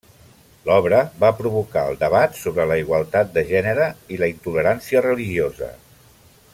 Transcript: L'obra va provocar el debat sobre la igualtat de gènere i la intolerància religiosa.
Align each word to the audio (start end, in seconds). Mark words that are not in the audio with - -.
L'obra 0.67 1.01
va 1.23 1.29
provocar 1.41 1.83
el 1.91 1.99
debat 1.99 2.39
sobre 2.45 2.65
la 2.71 2.77
igualtat 2.83 3.29
de 3.37 3.43
gènere 3.51 3.91
i 4.17 4.21
la 4.23 4.31
intolerància 4.37 5.05
religiosa. 5.11 5.69